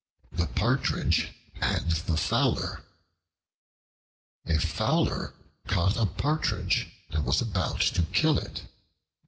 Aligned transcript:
The 0.31 0.47
Partridge 0.47 1.31
and 1.57 1.91
the 1.91 2.17
Fowler 2.17 2.83
A 4.47 4.57
FOWLER 4.57 5.35
caught 5.67 5.95
a 5.95 6.07
Partridge 6.07 6.89
and 7.11 7.23
was 7.23 7.39
about 7.39 7.81
to 7.81 8.01
kill 8.11 8.39
it. 8.39 8.63